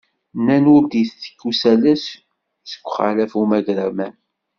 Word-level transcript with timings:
Nnan 0.37 0.65
ur 0.75 0.83
d-itekk 0.85 1.41
usalas, 1.49 2.05
seg 2.69 2.83
uxalaf 2.87 3.33
umagraman. 3.41 4.13